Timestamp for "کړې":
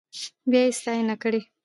1.23-1.41